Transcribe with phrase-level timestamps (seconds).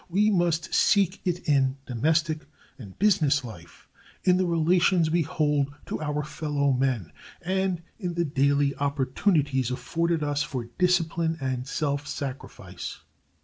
[0.09, 2.47] We must seek it in domestic
[2.79, 3.87] and business life,
[4.23, 7.11] in the relations we hold to our fellow men,
[7.43, 12.97] and in the daily opportunities afforded us for discipline and self sacrifice.